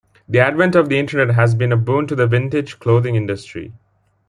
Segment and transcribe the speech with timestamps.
[0.27, 3.71] The advent of the internet has been a boon to the vintage clothing industry.